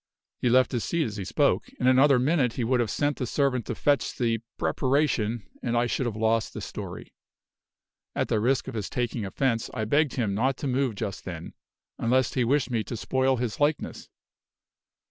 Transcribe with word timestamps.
He 0.39 0.49
left 0.49 0.71
his 0.71 0.83
seat 0.83 1.05
as 1.05 1.17
he 1.17 1.23
spoke. 1.25 1.69
In 1.79 1.85
another 1.85 2.17
minute 2.17 2.53
he 2.53 2.63
would 2.63 2.79
have 2.79 2.89
sent 2.89 3.17
the 3.17 3.27
servant 3.27 3.67
to 3.67 3.75
fetch 3.75 4.15
the 4.17 4.39
"preparation," 4.57 5.43
and 5.61 5.77
I 5.77 5.85
should 5.85 6.07
have 6.07 6.15
lost 6.15 6.55
the 6.55 6.61
story. 6.61 7.13
At 8.15 8.27
the 8.27 8.39
risk 8.39 8.67
of 8.67 8.73
his 8.73 8.89
taking 8.89 9.25
offense, 9.25 9.69
I 9.75 9.85
begged 9.85 10.15
him 10.15 10.33
not 10.33 10.57
to 10.57 10.65
move 10.67 10.95
just 10.95 11.23
then, 11.23 11.53
unless 11.99 12.33
he 12.33 12.43
wished 12.43 12.71
me 12.71 12.83
to 12.85 12.97
spoil 12.97 13.37
his 13.37 13.59
likeness. 13.59 14.09